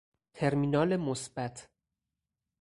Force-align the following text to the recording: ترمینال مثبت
ترمینال 0.33 0.95
مثبت 0.97 1.69